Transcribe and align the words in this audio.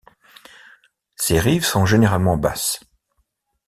Ses 1.15 1.37
rives 1.39 1.63
sont 1.63 1.85
généralement 1.85 2.35
basses. 2.35 2.79